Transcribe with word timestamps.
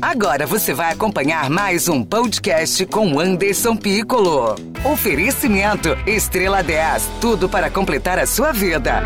Agora 0.00 0.46
você 0.46 0.72
vai 0.72 0.92
acompanhar 0.92 1.50
mais 1.50 1.88
um 1.88 2.04
podcast 2.04 2.86
com 2.86 3.18
Anderson 3.18 3.76
Piccolo. 3.76 4.54
Oferecimento 4.84 5.88
Estrela 6.06 6.62
10, 6.62 7.10
tudo 7.20 7.48
para 7.48 7.68
completar 7.68 8.16
a 8.16 8.24
sua 8.24 8.52
vida. 8.52 9.02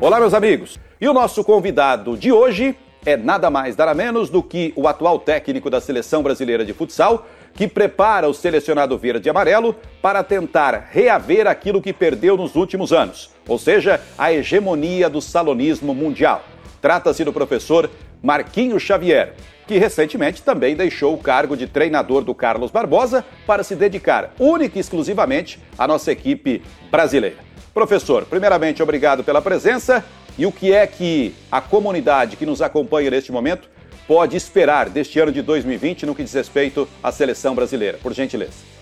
Olá, 0.00 0.20
meus 0.20 0.32
amigos. 0.32 0.78
E 1.00 1.08
o 1.08 1.12
nosso 1.12 1.42
convidado 1.42 2.16
de 2.16 2.30
hoje 2.30 2.76
é 3.04 3.16
nada 3.16 3.50
mais, 3.50 3.76
nada 3.76 3.94
menos 3.94 4.30
do 4.30 4.44
que 4.44 4.72
o 4.76 4.86
atual 4.86 5.18
técnico 5.18 5.68
da 5.68 5.80
seleção 5.80 6.22
brasileira 6.22 6.64
de 6.64 6.72
futsal, 6.72 7.26
que 7.54 7.66
prepara 7.66 8.28
o 8.28 8.34
selecionado 8.34 8.96
verde 8.96 9.28
e 9.28 9.30
amarelo 9.30 9.74
para 10.00 10.22
tentar 10.22 10.88
reaver 10.92 11.48
aquilo 11.48 11.82
que 11.82 11.92
perdeu 11.92 12.36
nos 12.36 12.54
últimos 12.54 12.92
anos, 12.92 13.30
ou 13.48 13.58
seja, 13.58 14.00
a 14.16 14.32
hegemonia 14.32 15.10
do 15.10 15.20
salonismo 15.20 15.92
mundial. 15.92 16.44
Trata-se 16.80 17.24
do 17.24 17.32
professor 17.32 17.90
Marquinhos 18.22 18.82
Xavier, 18.82 19.34
que 19.66 19.78
recentemente 19.78 20.42
também 20.42 20.74
deixou 20.74 21.14
o 21.14 21.18
cargo 21.18 21.56
de 21.56 21.66
treinador 21.66 22.22
do 22.22 22.34
Carlos 22.34 22.70
Barbosa 22.70 23.24
para 23.46 23.62
se 23.62 23.76
dedicar 23.76 24.32
única 24.38 24.78
e 24.78 24.80
exclusivamente 24.80 25.58
à 25.76 25.86
nossa 25.86 26.10
equipe 26.10 26.62
brasileira. 26.90 27.36
Professor, 27.74 28.24
primeiramente, 28.24 28.82
obrigado 28.82 29.22
pela 29.22 29.42
presença. 29.42 30.04
E 30.38 30.46
o 30.46 30.52
que 30.52 30.72
é 30.72 30.86
que 30.86 31.34
a 31.50 31.60
comunidade 31.60 32.36
que 32.36 32.46
nos 32.46 32.62
acompanha 32.62 33.10
neste 33.10 33.32
momento 33.32 33.68
pode 34.06 34.36
esperar 34.36 34.88
deste 34.88 35.18
ano 35.18 35.30
de 35.30 35.42
2020 35.42 36.06
no 36.06 36.14
que 36.14 36.22
diz 36.22 36.32
respeito 36.32 36.88
à 37.02 37.12
seleção 37.12 37.54
brasileira? 37.54 37.98
Por 38.02 38.12
gentileza. 38.14 38.78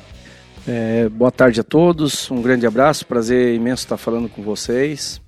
É, 0.68 1.08
boa 1.08 1.30
tarde 1.30 1.60
a 1.60 1.64
todos, 1.64 2.30
um 2.30 2.42
grande 2.42 2.66
abraço, 2.66 3.06
prazer 3.06 3.54
imenso 3.54 3.84
estar 3.84 3.96
falando 3.96 4.28
com 4.28 4.42
vocês. 4.42 5.20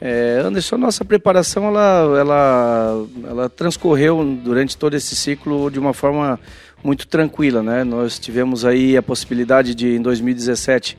É, 0.00 0.42
Anderson, 0.44 0.76
nossa 0.76 1.04
preparação 1.04 1.64
ela, 1.64 2.18
ela, 2.18 3.06
ela 3.24 3.48
transcorreu 3.48 4.22
durante 4.42 4.76
todo 4.76 4.94
esse 4.94 5.16
ciclo 5.16 5.70
de 5.70 5.78
uma 5.78 5.94
forma 5.94 6.38
muito 6.84 7.06
tranquila, 7.06 7.62
né? 7.62 7.82
Nós 7.82 8.18
tivemos 8.18 8.64
aí 8.64 8.96
a 8.96 9.02
possibilidade 9.02 9.74
de, 9.74 9.96
em 9.96 10.02
2017, 10.02 10.98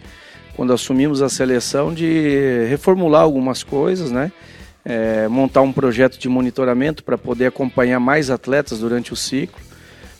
quando 0.55 0.73
assumimos 0.73 1.21
a 1.21 1.29
seleção, 1.29 1.93
de 1.93 2.65
reformular 2.67 3.21
algumas 3.21 3.61
coisas, 3.61 4.11
né? 4.11 4.31
É, 4.83 5.27
montar 5.27 5.61
um 5.61 5.71
projeto 5.71 6.17
de 6.17 6.27
monitoramento 6.27 7.03
para 7.03 7.17
poder 7.17 7.47
acompanhar 7.47 7.99
mais 7.99 8.31
atletas 8.31 8.79
durante 8.79 9.13
o 9.13 9.15
ciclo. 9.15 9.59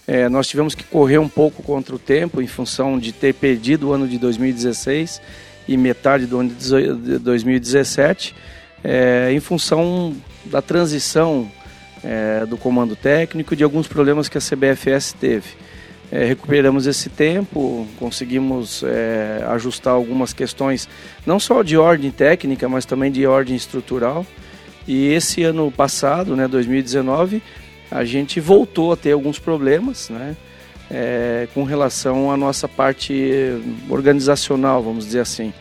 É, 0.06 0.30
nós 0.30 0.48
tivemos 0.48 0.76
que 0.76 0.84
correr 0.84 1.18
um 1.18 1.28
pouco 1.28 1.64
contra 1.64 1.96
o 1.96 2.00
tempo 2.00 2.42
em 2.42 2.48
função 2.48 3.00
de 3.00 3.12
ter 3.12 3.34
perdido 3.34 3.90
o 3.90 3.94
ano 3.94 4.08
de 4.08 4.18
2016 4.18 5.22
e 5.68 5.76
metade 5.76 6.26
do 6.28 6.40
ano 6.40 6.50
de 6.50 7.18
2017 7.18 8.36
é, 8.84 9.32
em 9.32 9.40
função 9.40 10.16
da 10.46 10.62
transição 10.62 11.50
é, 12.04 12.46
do 12.46 12.58
comando 12.58 12.96
técnico 12.96 13.54
e 13.54 13.58
de 13.58 13.64
alguns 13.64 13.88
problemas 13.88 14.30
que 14.30 14.38
a 14.38 14.42
CBFS 14.42 15.14
teve. 15.14 15.50
É, 16.10 16.24
recuperamos 16.24 16.88
esse 16.88 17.10
tempo, 17.10 17.86
conseguimos 18.00 18.82
é, 18.84 19.44
ajustar 19.50 19.94
algumas 19.94 20.32
questões, 20.32 20.88
não 21.26 21.38
só 21.38 21.62
de 21.62 21.78
ordem 21.78 22.12
técnica, 22.12 22.70
mas 22.70 22.86
também 22.86 23.12
de 23.12 23.26
ordem 23.28 23.56
estrutural. 23.56 24.26
E 24.88 25.08
esse 25.10 25.44
ano 25.44 25.70
passado, 25.70 26.34
né, 26.34 26.48
2019, 26.48 27.44
a 27.92 28.06
gente 28.06 28.40
voltou 28.40 28.94
a 28.94 28.96
ter 28.96 29.12
alguns 29.12 29.38
problemas, 29.38 30.10
né, 30.10 30.38
é, 30.90 31.48
com 31.54 31.66
relação 31.66 32.32
à 32.32 32.38
nossa 32.38 32.70
parte 32.70 33.62
organizacional, 33.90 34.82
vamos 34.82 35.06
dizer 35.06 35.20
assim. 35.20 35.54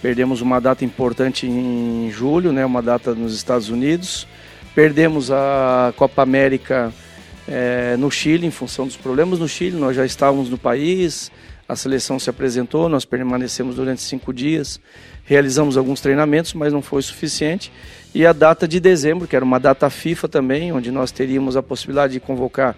Perdemos 0.00 0.40
uma 0.40 0.60
data 0.60 0.84
importante 0.84 1.46
em 1.46 2.08
julho, 2.10 2.52
né, 2.52 2.64
uma 2.64 2.80
data 2.80 3.14
nos 3.14 3.34
Estados 3.34 3.68
Unidos. 3.68 4.28
Perdemos 4.74 5.30
a 5.30 5.92
Copa 5.96 6.22
América 6.22 6.92
é, 7.48 7.96
no 7.96 8.08
Chile 8.08 8.46
em 8.46 8.50
função 8.50 8.86
dos 8.86 8.96
problemas 8.96 9.40
no 9.40 9.48
Chile. 9.48 9.76
Nós 9.76 9.96
já 9.96 10.06
estávamos 10.06 10.48
no 10.48 10.56
país, 10.56 11.32
a 11.68 11.74
seleção 11.74 12.16
se 12.16 12.30
apresentou, 12.30 12.88
nós 12.88 13.04
permanecemos 13.04 13.74
durante 13.74 14.00
cinco 14.00 14.32
dias, 14.32 14.80
realizamos 15.24 15.76
alguns 15.76 16.00
treinamentos, 16.00 16.54
mas 16.54 16.72
não 16.72 16.80
foi 16.80 17.02
suficiente. 17.02 17.72
E 18.14 18.24
a 18.24 18.32
data 18.32 18.68
de 18.68 18.78
dezembro, 18.78 19.26
que 19.26 19.34
era 19.34 19.44
uma 19.44 19.58
data 19.58 19.90
FIFA 19.90 20.28
também, 20.28 20.72
onde 20.72 20.92
nós 20.92 21.10
teríamos 21.10 21.56
a 21.56 21.62
possibilidade 21.62 22.12
de 22.12 22.20
convocar 22.20 22.76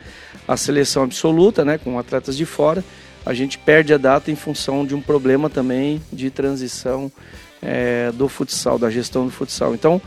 a 0.49 0.57
seleção 0.57 1.03
absoluta, 1.03 1.67
né, 1.67 1.77
com 1.77 1.99
atletas 1.99 2.35
de 2.35 2.47
fora 2.47 2.83
a 3.25 3.35
gente 3.35 3.59
perde 3.59 3.93
a 3.93 3.99
data 3.99 4.31
em 4.31 4.35
função 4.35 4.85
de 4.87 4.95
um 4.95 5.01
problema 5.01 5.51
também 5.51 6.01
de 6.13 6.31
transição 6.31 7.11
é, 7.63 8.11
do 8.13 8.29
futsal, 8.29 8.79
da 8.79 8.91
gestão 8.91 9.27
do 9.27 9.31
futsal. 9.31 9.75
Então, 9.75 10.01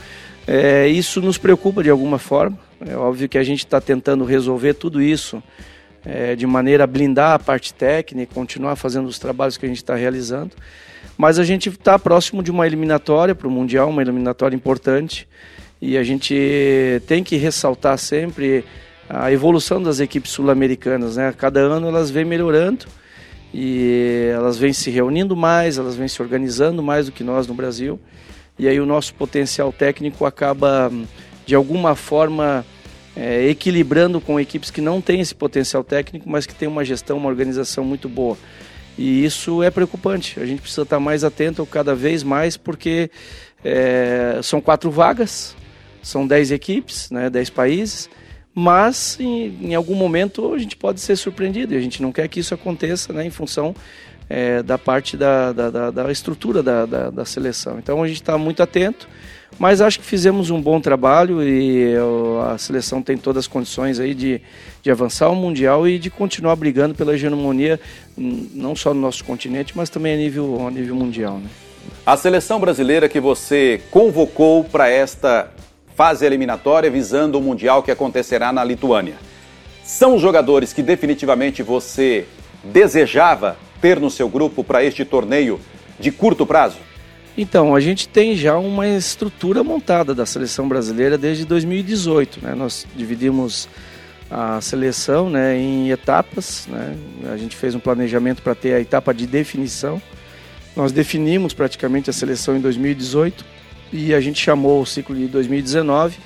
é, 0.47 0.87
isso 0.87 1.21
nos 1.21 1.37
preocupa 1.37 1.83
de 1.83 1.89
alguma 1.89 2.17
forma. 2.17 2.57
É 2.85 2.95
óbvio 2.95 3.29
que 3.29 3.37
a 3.37 3.43
gente 3.43 3.59
está 3.59 3.79
tentando 3.79 4.25
resolver 4.25 4.73
tudo 4.73 5.01
isso 5.01 5.41
é, 6.05 6.35
de 6.35 6.45
maneira 6.45 6.83
a 6.83 6.87
blindar 6.87 7.33
a 7.33 7.39
parte 7.39 7.73
técnica, 7.73 8.33
continuar 8.33 8.75
fazendo 8.75 9.07
os 9.07 9.19
trabalhos 9.19 9.57
que 9.57 9.65
a 9.65 9.69
gente 9.69 9.77
está 9.77 9.95
realizando. 9.95 10.51
Mas 11.17 11.37
a 11.37 11.43
gente 11.43 11.69
está 11.69 11.97
próximo 11.99 12.41
de 12.41 12.49
uma 12.49 12.65
eliminatória 12.65 13.35
para 13.35 13.47
o 13.47 13.51
Mundial, 13.51 13.89
uma 13.89 14.01
eliminatória 14.01 14.55
importante. 14.55 15.27
E 15.79 15.97
a 15.97 16.03
gente 16.03 17.01
tem 17.07 17.23
que 17.23 17.35
ressaltar 17.35 17.97
sempre 17.97 18.65
a 19.07 19.31
evolução 19.31 19.81
das 19.81 19.99
equipes 19.99 20.31
sul-americanas. 20.31 21.17
Né? 21.17 21.33
Cada 21.37 21.59
ano 21.59 21.87
elas 21.87 22.09
vêm 22.09 22.25
melhorando 22.25 22.85
e 23.53 24.29
elas 24.33 24.57
vêm 24.57 24.73
se 24.73 24.89
reunindo 24.89 25.35
mais, 25.35 25.77
elas 25.77 25.95
vêm 25.95 26.07
se 26.07 26.21
organizando 26.21 26.81
mais 26.81 27.05
do 27.05 27.11
que 27.11 27.23
nós 27.23 27.45
no 27.45 27.53
Brasil. 27.53 27.99
E 28.57 28.67
aí 28.67 28.79
o 28.79 28.85
nosso 28.85 29.13
potencial 29.13 29.71
técnico 29.71 30.25
acaba, 30.25 30.91
de 31.45 31.53
alguma 31.53 31.95
forma, 31.95 32.65
é, 33.15 33.47
equilibrando 33.47 34.19
com 34.19 34.39
equipes 34.39 34.71
que 34.71 34.81
não 34.81 34.99
têm 34.99 35.21
esse 35.21 35.35
potencial 35.35 35.83
técnico, 35.83 36.27
mas 36.27 36.45
que 36.47 36.55
têm 36.55 36.67
uma 36.67 36.83
gestão, 36.83 37.17
uma 37.17 37.29
organização 37.29 37.83
muito 37.83 38.09
boa. 38.09 38.37
E 38.97 39.23
isso 39.23 39.61
é 39.61 39.69
preocupante. 39.69 40.39
A 40.39 40.45
gente 40.45 40.61
precisa 40.61 40.83
estar 40.83 40.99
mais 40.99 41.23
atento 41.23 41.65
cada 41.65 41.93
vez 41.93 42.23
mais, 42.23 42.57
porque 42.57 43.09
é, 43.63 44.39
são 44.41 44.59
quatro 44.61 44.89
vagas, 44.89 45.55
são 46.01 46.25
dez 46.25 46.51
equipes, 46.51 47.09
né, 47.11 47.29
dez 47.29 47.49
países 47.49 48.09
mas 48.53 49.17
em, 49.19 49.57
em, 49.61 49.75
algum 49.75 49.95
momento 49.95 50.53
a 50.53 50.57
gente 50.57 50.75
pode 50.75 51.01
ser 51.01 51.15
surpreendido 51.15 51.73
e 51.73 51.77
a 51.77 51.81
gente 51.81 52.01
não 52.01 52.11
quer 52.11 52.27
que 52.27 52.39
isso 52.39 52.53
aconteça 52.53 53.11
né, 53.11 53.25
em 53.25 53.29
função 53.29 53.75
é, 54.29 54.61
da 54.61 54.77
parte 54.77 55.17
da, 55.17 55.51
da, 55.51 55.69
da, 55.69 55.91
da 55.91 56.11
estrutura 56.11 56.61
da, 56.61 56.85
da, 56.85 57.09
da, 57.09 57.25
seleção. 57.25 57.79
Então 57.79 58.01
a 58.01 58.07
gente 58.07 58.21
está 58.21 58.37
muito 58.37 58.61
atento, 58.61 59.07
mas 59.57 59.81
acho 59.81 59.99
que 59.99 60.05
fizemos 60.05 60.49
um 60.49 60.61
bom 60.61 60.79
trabalho 60.79 61.43
e 61.43 61.95
a 62.51 62.57
seleção 62.57 63.01
tem 63.01 63.17
todas 63.17 63.45
as 63.45 63.47
condições 63.47 63.99
aí 63.99 64.13
de, 64.13 64.41
de 64.81 64.91
avançar 64.91 65.25
ao 65.25 65.35
Mundial 65.35 65.87
e 65.87 65.97
de 65.97 66.09
continuar 66.09 66.55
brigando 66.55 66.95
pela 66.95 67.13
hegemonia 67.13 67.79
não 68.17 68.75
só 68.75 68.93
no 68.93 69.01
nosso 69.01 69.23
continente, 69.23 69.73
mas 69.75 69.89
também 69.89 70.13
a 70.13 70.17
nível, 70.17 70.67
a 70.67 70.71
nível 70.71 70.95
mundial. 70.95 71.37
Né? 71.37 71.49
A 72.05 72.15
seleção 72.15 72.59
brasileira 72.59 73.09
que 73.09 73.19
você 73.19 73.81
convocou 73.91 74.63
para 74.63 74.89
esta 74.89 75.51
fase 75.95 76.25
eliminatória 76.25 76.89
visando 76.89 77.37
o 77.37 77.41
Mundial 77.41 77.83
que 77.83 77.91
acontecerá 77.91 78.51
na 78.51 78.63
Lituânia. 78.63 79.15
São 79.83 80.15
os 80.15 80.21
jogadores 80.21 80.73
que 80.73 80.81
definitivamente 80.81 81.61
você 81.61 82.25
desejava 82.63 83.57
ter 83.81 83.99
no 83.99 84.09
seu 84.09 84.29
grupo 84.29 84.63
para 84.63 84.83
este 84.83 85.03
torneio 85.03 85.59
de 85.99 86.11
curto 86.11 86.45
prazo? 86.45 86.77
Então, 87.37 87.75
a 87.75 87.79
gente 87.79 88.07
tem 88.07 88.35
já 88.35 88.57
uma 88.57 88.87
estrutura 88.87 89.63
montada 89.63 90.13
da 90.13 90.25
seleção 90.25 90.67
brasileira 90.67 91.17
desde 91.17 91.45
2018. 91.45 92.39
Né? 92.43 92.55
Nós 92.55 92.85
dividimos 92.95 93.67
a 94.29 94.61
seleção 94.61 95.29
né, 95.29 95.57
em 95.57 95.89
etapas. 95.89 96.67
Né? 96.67 96.95
A 97.31 97.37
gente 97.37 97.55
fez 97.55 97.75
um 97.75 97.79
planejamento 97.79 98.41
para 98.41 98.53
ter 98.55 98.73
a 98.73 98.79
etapa 98.79 99.13
de 99.13 99.25
definição. 99.25 100.01
Nós 100.75 100.91
definimos 100.91 101.53
praticamente 101.53 102.09
a 102.09 102.13
seleção 102.13 102.55
em 102.55 102.61
2018 102.61 103.43
e 103.93 104.13
a 104.13 104.19
gente 104.19 104.41
chamou 104.41 104.81
o 104.81 104.85
ciclo 104.85 105.15
de 105.15 105.27
2019 105.27 106.17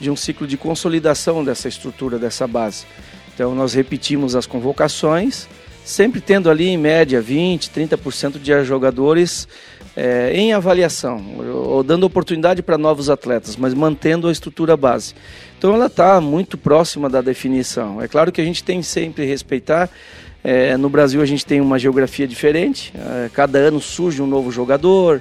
de 0.00 0.10
um 0.10 0.16
ciclo 0.16 0.46
de 0.46 0.56
consolidação 0.56 1.44
dessa 1.44 1.68
estrutura, 1.68 2.18
dessa 2.18 2.46
base. 2.46 2.86
Então 3.34 3.54
nós 3.54 3.74
repetimos 3.74 4.36
as 4.36 4.46
convocações, 4.46 5.48
sempre 5.84 6.20
tendo 6.20 6.48
ali 6.48 6.68
em 6.68 6.78
média 6.78 7.20
20, 7.20 7.70
30% 7.70 8.38
de 8.38 8.64
jogadores 8.64 9.48
é, 9.96 10.32
em 10.34 10.52
avaliação, 10.52 11.24
ou 11.38 11.82
dando 11.82 12.04
oportunidade 12.04 12.62
para 12.62 12.76
novos 12.76 13.08
atletas, 13.08 13.56
mas 13.56 13.72
mantendo 13.74 14.28
a 14.28 14.32
estrutura 14.32 14.76
base. 14.76 15.14
Então 15.58 15.74
ela 15.74 15.86
está 15.86 16.20
muito 16.20 16.58
próxima 16.58 17.08
da 17.08 17.20
definição. 17.20 18.00
É 18.00 18.06
claro 18.06 18.30
que 18.30 18.40
a 18.40 18.44
gente 18.44 18.62
tem 18.62 18.82
sempre 18.82 19.24
respeitar. 19.24 19.88
É, 20.44 20.76
no 20.76 20.88
Brasil 20.88 21.20
a 21.20 21.26
gente 21.26 21.44
tem 21.44 21.60
uma 21.60 21.78
geografia 21.78 22.28
diferente, 22.28 22.92
é, 22.94 23.28
cada 23.32 23.58
ano 23.58 23.80
surge 23.80 24.22
um 24.22 24.26
novo 24.26 24.52
jogador, 24.52 25.20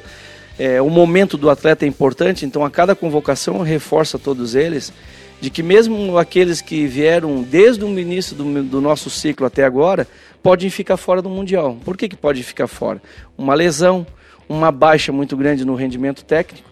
é, 0.57 0.81
o 0.81 0.89
momento 0.89 1.37
do 1.37 1.49
atleta 1.49 1.85
é 1.85 1.87
importante, 1.87 2.45
então 2.45 2.63
a 2.63 2.69
cada 2.69 2.95
convocação 2.95 3.61
reforça 3.61 4.17
todos 4.17 4.55
eles 4.55 4.93
de 5.41 5.49
que 5.49 5.61
mesmo 5.61 6.17
aqueles 6.17 6.61
que 6.61 6.87
vieram 6.87 7.43
desde 7.43 7.83
o 7.83 7.99
início 7.99 8.35
do, 8.35 8.63
do, 8.63 8.81
nosso 8.81 9.09
ciclo 9.09 9.45
até 9.45 9.65
agora 9.65 10.07
podem 10.41 10.69
ficar 10.69 10.97
fora 10.97 11.21
do 11.21 11.29
mundial. 11.29 11.77
Por 11.83 11.97
que, 11.97 12.07
que 12.07 12.15
pode 12.15 12.41
ficar 12.41 12.67
fora? 12.67 13.01
Uma 13.37 13.53
lesão, 13.53 14.07
uma 14.47 14.71
baixa 14.71 15.11
muito 15.11 15.35
grande 15.35 15.65
no 15.65 15.75
rendimento 15.75 16.23
técnico. 16.23 16.67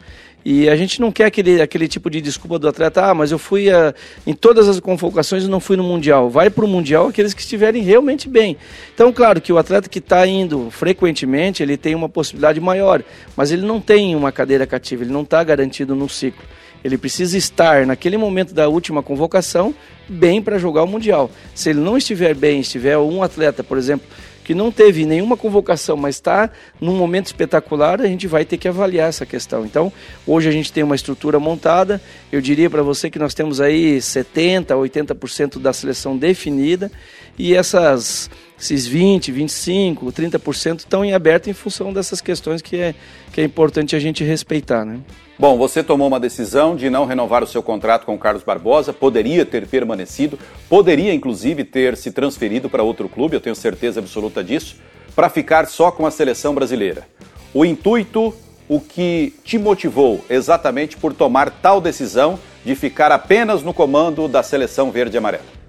E 0.45 0.69
a 0.69 0.75
gente 0.75 1.00
não 1.00 1.12
quer 1.12 1.25
aquele, 1.25 1.62
aquele 1.62 1.88
tipo 1.88 2.10
de 2.10 2.19
desculpa 2.19 2.60
do 2.60 2.68
atleta, 2.68 3.06
ah, 3.06 3.13
mas 3.13 3.31
eu 3.31 3.40
fui 3.40 3.69
a, 3.69 3.94
em 4.28 4.34
todas 4.34 4.68
as 4.68 4.80
convocações 4.80 5.44
e 5.44 5.48
não 5.48 5.60
fui 5.60 5.78
no 5.78 5.84
Mundial. 5.84 6.30
Vai 6.30 6.50
para 6.50 6.66
o 6.66 6.68
Mundial 6.68 7.07
aqueles 7.07 7.34
que 7.34 7.42
estiverem 7.42 7.81
realmente 7.81 8.28
bem. 8.28 8.57
Então, 8.94 9.13
claro 9.13 9.40
que 9.40 9.54
o 9.54 9.57
atleta 9.57 9.88
que 9.88 10.00
está 10.00 10.28
indo 10.28 10.69
frequentemente, 10.69 11.63
ele 11.63 11.78
tem 11.78 11.95
uma 11.95 12.10
possibilidade 12.10 12.60
maior, 12.60 13.01
mas 13.38 13.51
ele 13.51 13.66
não 13.66 13.80
tem 13.80 14.16
uma 14.16 14.31
cadeira 14.31 14.68
cativa, 14.68 15.04
ele 15.04 15.13
não 15.13 15.22
está 15.22 15.42
garantido 15.44 15.95
no 15.95 16.10
ciclo. 16.10 16.44
Ele 16.84 16.98
precisa 16.98 17.38
estar 17.38 17.86
naquele 17.86 18.18
momento 18.18 18.54
da 18.54 18.68
última 18.68 19.01
convocação 19.01 19.74
bem 20.10 20.42
para 20.42 20.57
jogar 20.57 20.84
o 20.84 20.88
Mundial. 20.88 21.31
Se 21.56 21.69
ele 21.69 21.80
não 21.80 21.98
estiver 21.98 22.36
bem, 22.36 22.60
estiver 22.60 22.98
um 22.98 23.24
atleta, 23.24 23.63
por 23.63 23.78
exemplo, 23.78 24.06
que 24.44 24.54
não 24.54 24.72
teve 24.72 25.06
nenhuma 25.06 25.38
convocação, 25.38 25.95
mas 25.95 26.16
está 26.16 26.50
num 26.80 26.95
momento 26.95 27.28
espetacular, 27.28 28.01
a 28.01 28.07
gente 28.07 28.28
vai 28.28 28.45
ter 28.45 28.57
que 28.57 28.68
avaliar 28.68 29.10
essa 29.10 29.25
questão. 29.25 29.66
Então, 29.66 29.92
hoje 30.28 30.50
a 30.50 30.51
gente 30.51 30.72
tem 30.72 30.84
uma 30.84 30.95
estrutura 30.95 31.40
montada, 31.40 32.01
eu 32.31 32.42
diria 32.42 32.69
para 32.69 32.81
você 32.81 33.10
que 33.10 33.19
nós 33.19 33.34
temos 33.34 33.62
aí 33.62 34.01
70, 34.01 34.75
80% 34.75 35.60
da 35.60 35.72
seleção 35.72 36.18
definida 36.18 36.92
e 37.38 37.56
essas 37.56 38.30
esses 38.59 38.88
20, 38.88 39.31
25, 39.31 40.12
30% 40.12 40.80
estão 40.80 41.03
em 41.03 41.13
aberto 41.13 41.50
em 41.50 41.53
função 41.53 41.91
dessas 41.91 42.21
questões 42.21 42.62
que 42.62 42.77
é, 42.77 42.95
que 43.33 43.41
é 43.41 43.44
importante 43.44 43.94
a 43.94 44.00
gente 44.00 44.24
respeitar, 44.24 44.85
né? 44.85 45.00
Bom, 45.38 45.57
você 45.57 45.83
tomou 45.83 46.07
uma 46.07 46.19
decisão 46.19 46.75
de 46.75 46.89
não 46.89 47.06
renovar 47.06 47.44
o 47.44 47.47
seu 47.47 47.62
contrato 47.62 48.06
com 48.06 48.15
o 48.15 48.18
Carlos 48.18 48.44
Barbosa, 48.44 48.94
poderia 48.94 49.45
ter 49.45 49.68
permanecido, 49.68 50.39
poderia 50.69 51.13
inclusive 51.13 51.65
ter 51.65 51.97
se 51.97 52.12
transferido 52.12 52.69
para 52.69 52.83
outro 52.83 53.09
clube, 53.09 53.35
eu 53.35 53.41
tenho 53.41 53.56
certeza 53.56 54.00
absoluta 54.00 54.41
disso, 54.41 54.77
para 55.13 55.30
ficar 55.30 55.68
só 55.68 55.91
com 55.91 56.06
a 56.06 56.12
seleção 56.12 56.56
brasileira. 56.56 57.06
O 57.53 57.65
intuito, 57.65 58.33
o 58.69 58.80
que 58.80 59.33
te 59.44 59.57
motivou 59.57 60.24
exatamente 60.30 60.95
por 60.95 61.13
tomar 61.13 61.50
tal 61.50 61.81
decisão 61.81 62.39
de 62.63 62.75
ficar 62.75 63.12
apenas 63.12 63.62
no 63.62 63.74
comando 63.74 64.27
da 64.27 64.41
seleção 64.41 64.89
verde 64.89 65.18
e 65.18 65.19
amarela? 65.19 65.62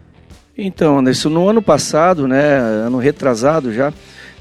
Então, 0.56 0.98
Anderson, 0.98 1.30
no 1.30 1.48
ano 1.48 1.60
passado, 1.60 2.28
né, 2.28 2.58
ano 2.58 2.98
retrasado 2.98 3.72
já, 3.72 3.92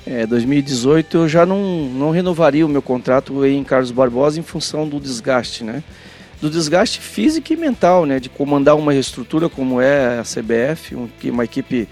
é, 0.05 0.27
2018, 0.27 1.17
eu 1.17 1.29
já 1.29 1.45
não, 1.45 1.89
não 1.89 2.11
renovaria 2.11 2.65
o 2.65 2.69
meu 2.69 2.81
contrato 2.81 3.43
em 3.45 3.63
Carlos 3.63 3.89
Barbosa 3.89 4.39
em 4.39 4.43
função 4.43 4.87
do 4.87 4.99
desgaste, 4.99 5.63
né? 5.63 5.81
Do 6.39 6.49
desgaste 6.49 6.99
físico 6.99 7.53
e 7.53 7.55
mental, 7.55 8.05
né? 8.05 8.19
De 8.19 8.29
comandar 8.29 8.75
uma 8.75 8.93
estrutura 8.93 9.49
como 9.49 9.81
é 9.81 10.19
a 10.19 10.23
CBF, 10.23 10.95
um, 10.95 11.09
uma 11.31 11.45
equipe 11.45 11.87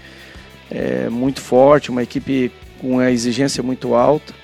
é, 0.70 1.08
muito 1.08 1.40
forte, 1.40 1.90
uma 1.90 2.02
equipe 2.02 2.52
com 2.78 2.98
a 2.98 3.10
exigência 3.10 3.62
muito 3.62 3.94
alta. 3.94 4.34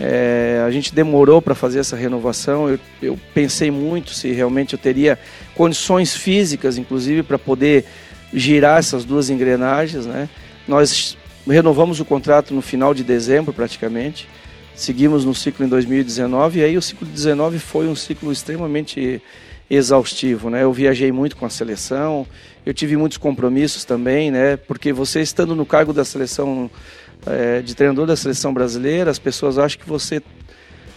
É, 0.00 0.62
a 0.64 0.70
gente 0.70 0.94
demorou 0.94 1.42
para 1.42 1.56
fazer 1.56 1.80
essa 1.80 1.96
renovação. 1.96 2.68
Eu, 2.68 2.78
eu, 3.02 3.18
pensei 3.34 3.68
muito 3.68 4.14
se 4.14 4.30
realmente 4.30 4.74
eu 4.74 4.78
teria 4.78 5.18
condições 5.58 6.14
físicas, 6.14 6.78
inclusive, 6.78 7.24
para 7.24 7.36
poder 7.36 7.84
girar 8.32 8.78
essas 8.78 9.04
duas 9.04 9.28
engrenagens. 9.28 10.06
Né? 10.06 10.28
Nós 10.68 11.18
renovamos 11.44 11.98
o 11.98 12.04
contrato 12.04 12.54
no 12.54 12.62
final 12.62 12.94
de 12.94 13.02
dezembro, 13.02 13.52
praticamente. 13.52 14.28
Seguimos 14.72 15.24
no 15.24 15.34
ciclo 15.34 15.66
em 15.66 15.68
2019 15.68 16.60
e 16.60 16.62
aí 16.62 16.78
o 16.78 16.82
ciclo 16.82 17.04
de 17.04 17.12
19 17.12 17.58
foi 17.58 17.88
um 17.88 17.96
ciclo 17.96 18.30
extremamente 18.30 19.20
exaustivo, 19.68 20.48
né? 20.48 20.62
Eu 20.62 20.72
viajei 20.72 21.10
muito 21.10 21.36
com 21.36 21.44
a 21.44 21.50
seleção, 21.50 22.24
eu 22.64 22.72
tive 22.72 22.96
muitos 22.96 23.18
compromissos 23.18 23.84
também, 23.84 24.30
né? 24.30 24.56
Porque 24.56 24.92
você 24.92 25.20
estando 25.20 25.54
no 25.56 25.66
cargo 25.66 25.92
da 25.92 26.04
seleção 26.04 26.70
é, 27.26 27.60
de 27.60 27.74
treinador 27.74 28.06
da 28.06 28.16
seleção 28.16 28.54
brasileira, 28.54 29.10
as 29.10 29.18
pessoas 29.18 29.58
acham 29.58 29.80
que 29.80 29.88
você 29.88 30.22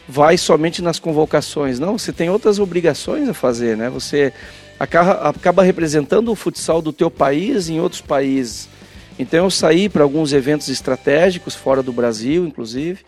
vai 0.08 0.38
somente 0.38 0.82
nas 0.82 1.00
convocações. 1.00 1.80
Não, 1.80 1.98
você 1.98 2.12
tem 2.12 2.30
outras 2.30 2.60
obrigações 2.60 3.30
a 3.30 3.34
fazer, 3.34 3.78
né? 3.78 3.90
Você 3.90 4.34
acaba, 4.80 5.30
acaba 5.30 5.64
representando 5.64 6.32
o 6.32 6.36
futsal 6.36 6.82
do 6.82 6.92
teu 6.92 7.10
país 7.10 7.70
em 7.70 7.80
outros 7.80 8.02
países. 8.02 8.68
Então 9.20 9.46
eu 9.46 9.52
saí 9.52 9.88
para 9.88 10.04
alguns 10.04 10.34
eventos 10.34 10.70
estratégicos 10.70 11.54
fora 11.54 11.84
do 11.84 11.94
Brasil, 11.94 12.46
inclusive, 12.46 13.00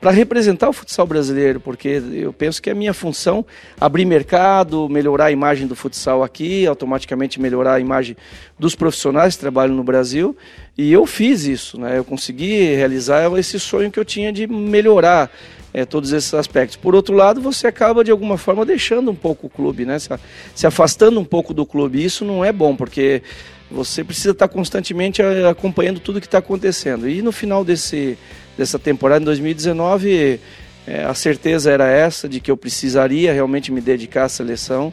para 0.00 0.10
representar 0.12 0.68
o 0.68 0.72
futsal 0.72 1.06
brasileiro, 1.06 1.58
porque 1.58 2.00
eu 2.12 2.32
penso 2.32 2.62
que 2.62 2.70
a 2.70 2.74
minha 2.74 2.94
função 2.94 3.44
abrir 3.80 4.04
mercado, 4.04 4.88
melhorar 4.88 5.26
a 5.26 5.32
imagem 5.32 5.66
do 5.66 5.74
futsal 5.74 6.22
aqui, 6.22 6.66
automaticamente 6.66 7.40
melhorar 7.40 7.74
a 7.74 7.80
imagem 7.80 8.16
dos 8.58 8.76
profissionais 8.76 9.34
que 9.34 9.40
trabalham 9.40 9.74
no 9.74 9.82
Brasil. 9.82 10.36
E 10.76 10.92
eu 10.92 11.04
fiz 11.04 11.44
isso, 11.44 11.80
né? 11.80 11.98
Eu 11.98 12.04
consegui 12.04 12.74
realizar 12.74 13.30
esse 13.36 13.58
sonho 13.58 13.90
que 13.90 13.98
eu 13.98 14.04
tinha 14.04 14.32
de 14.32 14.46
melhorar 14.46 15.30
é, 15.78 15.84
todos 15.84 16.12
esses 16.12 16.34
aspectos. 16.34 16.76
Por 16.76 16.94
outro 16.94 17.14
lado, 17.14 17.40
você 17.40 17.68
acaba 17.68 18.02
de 18.02 18.10
alguma 18.10 18.36
forma 18.36 18.66
deixando 18.66 19.10
um 19.10 19.14
pouco 19.14 19.46
o 19.46 19.50
clube, 19.50 19.84
né? 19.84 19.98
Se, 19.98 20.08
se 20.54 20.66
afastando 20.66 21.20
um 21.20 21.24
pouco 21.24 21.54
do 21.54 21.64
clube. 21.64 22.04
Isso 22.04 22.24
não 22.24 22.44
é 22.44 22.52
bom, 22.52 22.74
porque 22.74 23.22
você 23.70 24.02
precisa 24.02 24.32
estar 24.32 24.48
constantemente 24.48 25.22
eh, 25.22 25.48
acompanhando 25.48 26.00
tudo 26.00 26.20
que 26.20 26.26
está 26.26 26.38
acontecendo. 26.38 27.08
E 27.08 27.22
no 27.22 27.30
final 27.30 27.64
desse, 27.64 28.18
dessa 28.56 28.78
temporada, 28.78 29.22
em 29.22 29.26
2019, 29.26 30.40
é, 30.86 31.04
a 31.04 31.14
certeza 31.14 31.70
era 31.70 31.88
essa 31.88 32.28
de 32.28 32.40
que 32.40 32.50
eu 32.50 32.56
precisaria 32.56 33.32
realmente 33.32 33.70
me 33.70 33.80
dedicar 33.80 34.24
à 34.24 34.28
seleção. 34.28 34.92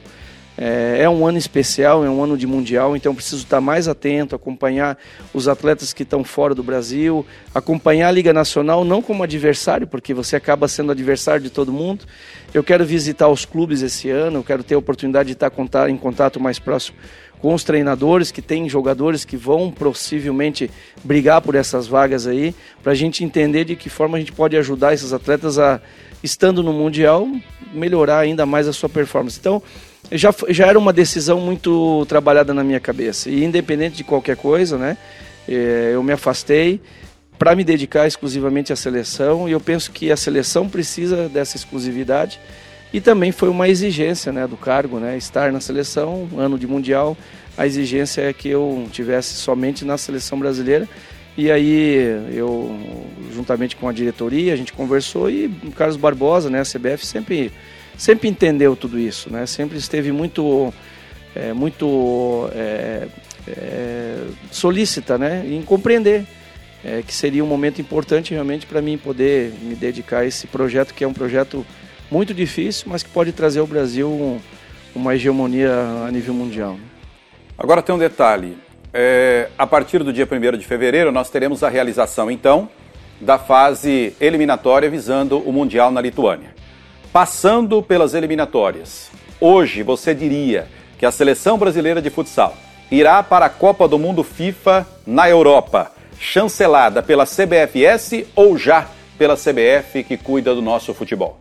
É, 0.58 1.00
é, 1.02 1.10
um 1.10 1.28
ano 1.28 1.38
especial, 1.38 2.06
é 2.06 2.10
um 2.10 2.24
ano 2.24 2.38
de 2.38 2.48
mundial, 2.48 2.96
então 2.96 3.14
preciso 3.14 3.44
estar 3.44 3.60
mais 3.60 3.90
atento, 3.90 4.36
acompanhar 4.36 4.98
os 5.34 5.50
atletas 5.50 5.92
que 5.92 6.04
estão 6.04 6.24
fora 6.24 6.56
do 6.56 6.64
Brasil, 6.64 7.26
acompanhar 7.54 8.08
a 8.08 8.12
Liga 8.12 8.32
Nacional 8.32 8.86
não 8.86 9.02
como 9.02 9.22
adversário, 9.22 9.86
porque 9.86 10.14
você 10.14 10.38
acaba 10.38 10.68
sendo 10.70 10.94
adversário 10.94 11.42
de 11.42 11.50
todo 11.50 11.74
mundo. 11.74 12.06
Eu 12.54 12.64
quero 12.64 12.86
visitar 12.86 13.28
os 13.28 13.44
clubes 13.44 13.82
esse 13.82 14.10
ano, 14.10 14.40
eu 14.40 14.44
quero 14.44 14.64
ter 14.64 14.76
a 14.76 14.78
oportunidade 14.78 15.28
de 15.28 15.34
estar 15.34 15.52
em 15.90 15.98
contato 15.98 16.40
mais 16.40 16.58
próximo 16.58 16.98
com 17.46 17.54
os 17.54 17.64
treinadores, 17.64 18.32
que 18.32 18.42
tem 18.42 18.68
jogadores 18.68 19.26
que 19.26 19.38
vão 19.38 19.70
possivelmente 19.70 20.72
brigar 21.04 21.42
por 21.42 21.54
essas 21.54 21.86
vagas 21.86 22.26
aí, 22.26 22.56
para 22.82 22.94
a 22.94 22.96
gente 22.96 23.24
entender 23.24 23.66
de 23.66 23.76
que 23.76 23.90
forma 23.90 24.18
a 24.18 24.20
gente 24.20 24.32
pode 24.32 24.58
ajudar 24.58 24.94
esses 24.94 25.14
atletas 25.14 25.60
a, 25.60 25.80
estando 26.24 26.64
no 26.64 26.74
Mundial, 26.74 27.28
melhorar 27.74 28.20
ainda 28.20 28.46
mais 28.46 28.68
a 28.68 28.74
sua 28.74 28.90
performance. 28.90 29.38
Então, 29.40 29.62
já, 30.12 30.34
já 30.50 30.68
era 30.68 30.78
uma 30.78 30.94
decisão 30.94 31.40
muito 31.40 32.06
trabalhada 32.08 32.54
na 32.54 32.64
minha 32.64 32.80
cabeça. 32.80 33.30
E 33.30 33.44
independente 33.44 33.98
de 33.98 34.04
qualquer 34.04 34.38
coisa, 34.38 34.78
né, 34.78 34.98
é, 35.48 35.92
eu 35.94 36.04
me 36.04 36.14
afastei 36.14 36.82
para 37.38 37.56
me 37.56 37.64
dedicar 37.64 38.08
exclusivamente 38.08 38.72
à 38.72 38.76
seleção. 38.76 39.48
E 39.48 39.52
eu 39.52 39.60
penso 39.60 39.92
que 39.92 40.12
a 40.12 40.18
seleção 40.18 40.70
precisa 40.70 41.28
dessa 41.30 41.58
exclusividade. 41.58 42.40
E 42.94 43.02
também 43.02 43.32
foi 43.32 43.50
uma 43.50 43.68
exigência 43.68 44.32
né, 44.32 44.48
do 44.48 44.56
cargo, 44.56 45.00
né, 45.00 45.18
estar 45.18 45.52
na 45.52 45.60
seleção, 45.60 46.30
ano 46.38 46.58
de 46.58 46.66
mundial, 46.66 47.18
a 47.58 47.66
exigência 47.66 48.22
é 48.22 48.34
que 48.34 48.50
eu 48.50 48.88
tivesse 48.92 49.34
somente 49.36 49.84
na 49.86 49.98
seleção 49.98 50.38
brasileira. 50.40 50.88
E 51.38 51.52
aí 51.52 51.98
eu, 52.34 52.74
juntamente 53.34 53.76
com 53.76 53.90
a 53.90 53.94
diretoria, 53.94 54.54
a 54.54 54.56
gente 54.56 54.72
conversou 54.72 55.30
e 55.30 55.48
o 55.64 55.72
Carlos 55.72 55.98
Barbosa, 55.98 56.50
né, 56.50 56.62
a 56.62 56.64
CBF 56.64 57.06
sempre 57.06 57.52
sempre 57.98 58.28
entendeu 58.28 58.76
tudo 58.76 59.00
isso, 59.00 59.32
né? 59.32 59.46
Sempre 59.46 59.78
esteve 59.78 60.12
muito, 60.12 60.74
é, 61.36 61.54
muito 61.54 62.50
é, 62.54 63.08
é, 63.48 64.18
solícita, 64.52 65.18
né? 65.18 65.46
Em 65.46 65.62
compreender 65.62 66.26
é, 66.84 67.02
que 67.02 67.14
seria 67.14 67.44
um 67.44 67.48
momento 67.48 67.82
importante 67.82 68.32
realmente 68.32 68.66
para 68.66 68.82
mim 68.82 68.98
poder 68.98 69.54
me 69.62 69.76
dedicar 69.76 70.20
a 70.20 70.26
esse 70.26 70.48
projeto 70.48 70.94
que 70.94 71.04
é 71.04 71.08
um 71.08 71.14
projeto 71.14 71.66
muito 72.12 72.34
difícil, 72.34 72.86
mas 72.88 73.02
que 73.02 73.10
pode 73.10 73.32
trazer 73.32 73.60
ao 73.60 73.68
Brasil 73.68 74.08
um, 74.08 74.40
uma 74.94 75.16
hegemonia 75.16 75.72
a 76.08 76.12
nível 76.12 76.34
mundial. 76.34 76.78
Agora 77.58 77.82
tem 77.82 77.96
um 77.96 77.98
detalhe. 77.98 78.58
É, 78.94 79.50
a 79.58 79.66
partir 79.66 80.04
do 80.04 80.14
dia 80.14 80.28
1 80.30 80.58
de 80.58 80.66
fevereiro, 80.66 81.12
nós 81.12 81.30
teremos 81.30 81.64
a 81.64 81.70
realização, 81.70 82.30
então, 82.30 82.70
da 83.20 83.38
fase 83.38 84.14
eliminatória 84.22 84.90
visando 84.90 85.40
o 85.40 85.52
Mundial 85.52 85.92
na 85.92 86.00
Lituânia. 86.00 86.54
Passando 87.16 87.82
pelas 87.82 88.14
eliminatórias, 88.14 89.10
hoje 89.40 89.84
você 89.84 90.14
diria 90.14 90.68
que 91.00 91.06
a 91.06 91.12
seleção 91.14 91.58
brasileira 91.58 92.02
de 92.02 92.10
futsal 92.10 92.54
irá 92.92 93.24
para 93.24 93.46
a 93.46 93.50
Copa 93.50 93.88
do 93.88 93.98
Mundo 93.98 94.22
FIFA 94.22 94.86
na 95.08 95.30
Europa, 95.30 95.94
chancelada 96.20 97.02
pela 97.02 97.26
CBFS 97.26 98.26
ou 98.36 98.58
já 98.58 98.90
pela 99.18 99.38
CBF 99.38 100.04
que 100.04 100.18
cuida 100.18 100.54
do 100.54 100.62
nosso 100.62 100.94
futebol? 100.94 101.40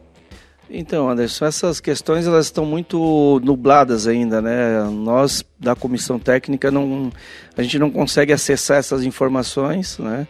Então, 0.70 1.10
Anderson, 1.10 1.46
essas 1.46 1.80
questões 1.80 2.24
elas 2.24 2.46
estão 2.46 2.64
muito 2.64 3.40
nubladas 3.42 4.06
ainda, 4.06 4.40
né? 4.40 4.80
Nós 4.92 5.44
da 5.58 5.74
comissão 5.74 6.20
técnica 6.20 6.70
não, 6.70 7.10
a 7.56 7.62
gente 7.64 7.80
não 7.80 7.90
consegue 7.90 8.32
acessar 8.32 8.76
essas 8.76 9.02
informações, 9.02 9.98
né? 9.98 10.28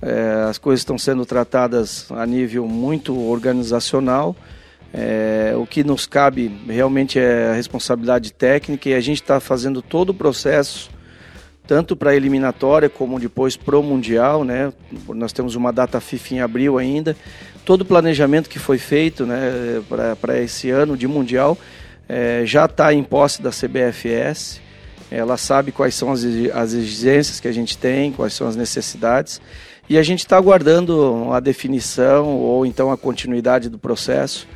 É, 0.00 0.46
as 0.48 0.56
coisas 0.56 0.80
estão 0.80 0.96
sendo 0.96 1.26
tratadas 1.26 2.10
a 2.12 2.24
nível 2.24 2.66
muito 2.66 3.14
organizacional 3.28 4.34
é, 4.92 5.52
o 5.56 5.66
que 5.66 5.84
nos 5.84 6.06
cabe 6.06 6.50
realmente 6.66 7.18
é 7.18 7.50
a 7.50 7.54
responsabilidade 7.54 8.32
técnica 8.32 8.88
e 8.88 8.94
a 8.94 9.00
gente 9.00 9.20
está 9.20 9.40
fazendo 9.40 9.82
todo 9.82 10.10
o 10.10 10.14
processo 10.14 10.90
tanto 11.66 11.96
para 11.96 12.10
a 12.10 12.16
eliminatória 12.16 12.88
como 12.88 13.18
depois 13.18 13.56
pro 13.56 13.82
Mundial, 13.82 14.44
né? 14.44 14.72
Nós 15.08 15.32
temos 15.32 15.56
uma 15.56 15.72
data 15.72 16.00
FIFA 16.00 16.34
em 16.34 16.40
abril 16.40 16.78
ainda. 16.78 17.16
Todo 17.64 17.80
o 17.80 17.84
planejamento 17.84 18.48
que 18.48 18.58
foi 18.58 18.78
feito 18.78 19.26
né, 19.26 19.82
para 20.20 20.40
esse 20.40 20.70
ano 20.70 20.96
de 20.96 21.08
Mundial 21.08 21.58
é, 22.08 22.42
já 22.44 22.66
está 22.66 22.94
em 22.94 23.02
posse 23.02 23.42
da 23.42 23.50
CBFS. 23.50 24.60
Ela 25.10 25.36
sabe 25.36 25.72
quais 25.72 25.94
são 25.94 26.12
as, 26.12 26.24
as 26.54 26.72
exigências 26.72 27.40
que 27.40 27.48
a 27.48 27.52
gente 27.52 27.76
tem, 27.76 28.12
quais 28.12 28.32
são 28.32 28.46
as 28.46 28.54
necessidades. 28.54 29.40
E 29.88 29.98
a 29.98 30.02
gente 30.02 30.20
está 30.20 30.36
aguardando 30.36 31.32
a 31.32 31.40
definição 31.40 32.28
ou 32.28 32.64
então 32.64 32.92
a 32.92 32.96
continuidade 32.96 33.68
do 33.68 33.78
processo. 33.78 34.46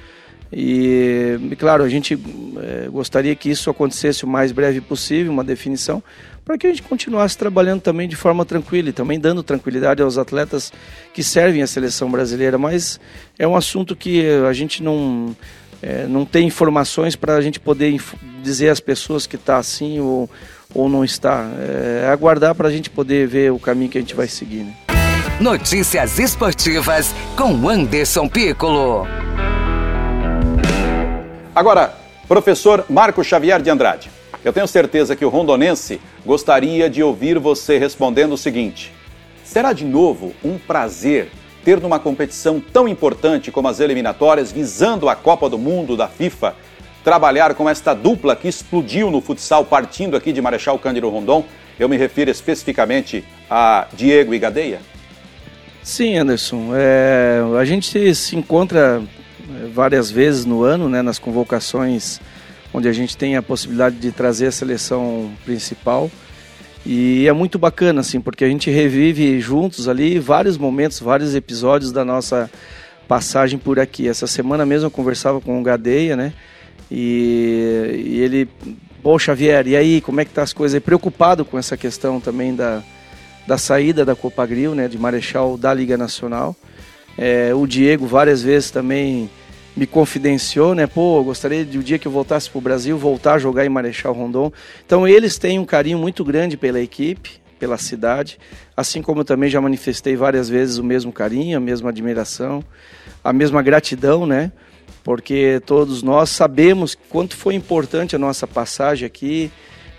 E, 0.53 1.39
claro, 1.59 1.85
a 1.85 1.89
gente 1.89 2.19
é, 2.59 2.89
gostaria 2.89 3.35
que 3.37 3.49
isso 3.49 3.71
acontecesse 3.71 4.25
o 4.25 4.29
mais 4.29 4.51
breve 4.51 4.81
possível, 4.81 5.33
uma 5.33 5.45
definição, 5.45 6.03
para 6.45 6.59
que 6.59 6.67
a 6.67 6.71
gente 6.71 6.83
continuasse 6.83 7.39
trabalhando 7.39 7.81
também 7.81 8.09
de 8.09 8.17
forma 8.17 8.45
tranquila 8.45 8.89
e 8.89 8.93
também 8.93 9.21
dando 9.21 9.43
tranquilidade 9.43 10.03
aos 10.03 10.19
atletas 10.19 10.73
que 11.15 11.23
servem 11.23 11.63
a 11.63 11.67
seleção 11.67 12.11
brasileira. 12.11 12.59
Mas 12.59 12.99
é 13.39 13.47
um 13.47 13.55
assunto 13.55 13.95
que 13.95 14.25
a 14.49 14.53
gente 14.53 14.83
não, 14.83 15.37
é, 15.81 16.07
não 16.07 16.25
tem 16.25 16.49
informações 16.49 17.15
para 17.15 17.37
a 17.37 17.41
gente 17.41 17.61
poder 17.61 18.01
dizer 18.43 18.71
às 18.71 18.81
pessoas 18.81 19.27
que 19.29 19.37
está 19.37 19.59
assim 19.59 20.01
ou, 20.01 20.29
ou 20.75 20.89
não 20.89 21.05
está. 21.05 21.49
É, 21.59 22.07
é 22.07 22.09
aguardar 22.09 22.57
para 22.57 22.67
a 22.67 22.73
gente 22.73 22.91
poder 22.91 23.29
ver 23.29 23.53
o 23.53 23.59
caminho 23.59 23.91
que 23.91 23.99
a 23.99 24.01
gente 24.01 24.17
vai 24.17 24.27
seguir. 24.27 24.65
Né? 24.65 24.75
Notícias 25.41 26.19
esportivas 26.19 27.15
com 27.37 27.69
Anderson 27.69 28.29
Piccolo. 28.29 29.07
Agora, 31.61 31.93
professor 32.27 32.87
Marco 32.89 33.23
Xavier 33.23 33.61
de 33.61 33.69
Andrade. 33.69 34.11
Eu 34.43 34.51
tenho 34.51 34.67
certeza 34.67 35.15
que 35.15 35.27
o 35.27 35.29
rondonense 35.29 36.01
gostaria 36.25 36.89
de 36.89 37.03
ouvir 37.03 37.39
você 37.39 37.77
respondendo 37.77 38.33
o 38.33 38.39
seguinte: 38.39 38.91
será 39.45 39.75
de 39.75 39.85
novo 39.85 40.33
um 40.43 40.57
prazer 40.57 41.31
ter 41.63 41.79
numa 41.79 41.99
competição 41.99 42.59
tão 42.59 42.89
importante 42.89 43.51
como 43.51 43.69
as 43.69 43.79
eliminatórias, 43.79 44.51
visando 44.51 45.07
a 45.07 45.15
Copa 45.15 45.51
do 45.51 45.59
Mundo 45.59 45.99
da 45.99 46.09
FIFA, 46.09 46.55
trabalhar 47.05 47.55
com 47.55 47.69
esta 47.69 47.93
dupla 47.93 48.35
que 48.35 48.49
explodiu 48.49 49.11
no 49.11 49.21
futsal 49.21 49.63
partindo 49.63 50.17
aqui 50.17 50.33
de 50.33 50.41
Marechal 50.41 50.79
Cândido 50.79 51.11
Rondon? 51.11 51.45
Eu 51.79 51.91
me 51.91 51.99
refiro 51.99 52.31
especificamente 52.31 53.23
a 53.51 53.87
Diego 53.93 54.33
e 54.33 54.39
Gadeia? 54.39 54.81
Sim, 55.83 56.17
Anderson. 56.17 56.71
É, 56.75 57.43
a 57.61 57.65
gente 57.67 58.15
se 58.15 58.35
encontra 58.35 59.03
várias 59.73 60.11
vezes 60.11 60.45
no 60.45 60.63
ano, 60.63 60.89
né, 60.89 61.03
nas 61.03 61.19
convocações 61.19 62.21
onde 62.73 62.89
a 62.89 62.93
gente 62.93 63.17
tem 63.17 63.37
a 63.37 63.43
possibilidade 63.43 63.97
de 63.97 64.13
trazer 64.13 64.47
a 64.47 64.53
seleção 64.53 65.31
principal. 65.45 66.11
E 66.85 67.27
é 67.29 67.33
muito 67.33 67.59
bacana, 67.59 68.01
assim, 68.01 68.21
porque 68.21 68.45
a 68.45 68.49
gente 68.49 68.71
revive 68.71 69.41
juntos 69.41 69.89
ali 69.89 70.19
vários 70.19 70.57
momentos, 70.57 71.01
vários 71.01 71.35
episódios 71.35 71.93
da 71.93 72.05
nossa 72.05 72.51
passagem 73.07 73.59
por 73.59 73.79
aqui. 73.79 74.09
Essa 74.09 74.27
semana 74.27 74.65
mesmo 74.65 74.87
eu 74.87 74.91
conversava 74.91 75.41
com 75.41 75.61
o 75.61 75.63
Gadeia, 75.63 76.17
né? 76.17 76.33
E, 76.91 78.03
e 78.07 78.21
ele, 78.21 78.49
pô, 79.03 79.19
Xavier, 79.19 79.67
e 79.67 79.77
aí, 79.77 80.01
como 80.01 80.21
é 80.21 80.25
que 80.25 80.33
tá 80.33 80.43
as 80.43 80.53
coisas? 80.53 80.81
preocupado 80.83 81.45
com 81.45 81.59
essa 81.59 81.77
questão 81.77 82.19
também 82.19 82.55
da, 82.55 82.83
da 83.47 83.59
saída 83.59 84.05
da 84.05 84.17
Copa 84.17 84.47
Grill, 84.47 84.75
né? 84.75 84.89
De 84.89 84.97
Marechal 84.97 85.59
da 85.59 85.75
Liga 85.75 85.99
Nacional. 85.99 86.57
É, 87.19 87.53
o 87.55 87.67
Diego 87.67 88.07
várias 88.07 88.43
vezes 88.43 88.71
também 88.71 89.29
me 89.77 89.87
confidenciou, 89.87 90.75
né? 90.75 90.87
Pô, 90.87 91.23
gostaria 91.23 91.65
de 91.65 91.79
o 91.79 91.81
um 91.81 91.85
dia 91.85 91.99
que 91.99 92.07
eu 92.07 92.13
voltasse 92.13 92.51
para 92.51 92.59
o 92.59 92.61
Brasil 92.63 92.99
voltar 92.99 93.35
a 93.35 93.39
jogar 93.39 93.65
em 93.65 93.69
Marechal 93.69 94.13
Rondon. 94.13 94.53
Então 94.85 95.07
eles 95.07 95.39
têm 95.39 95.59
um 95.59 95.65
carinho 95.65 95.99
muito 95.99 96.25
grande 96.25 96.57
pela 96.57 96.81
equipe, 96.81 97.41
pela 97.59 97.77
cidade, 97.77 98.39
assim 98.77 99.03
como 99.03 99.21
eu 99.21 99.25
também 99.25 99.51
já 99.51 99.61
manifestei 99.61 100.17
várias 100.17 100.49
vezes 100.49 100.79
o 100.79 100.85
mesmo 100.85 101.13
carinho, 101.13 101.59
a 101.59 101.61
mesma 101.61 101.91
admiração, 101.91 102.65
a 103.23 103.33
mesma 103.33 103.63
gratidão, 103.63 104.27
né? 104.27 104.51
Porque 105.05 105.61
todos 105.67 106.03
nós 106.03 106.31
sabemos 106.31 106.97
quanto 107.09 107.37
foi 107.37 107.55
importante 107.55 108.17
a 108.17 108.19
nossa 108.19 108.47
passagem 108.47 109.07
aqui, 109.07 109.51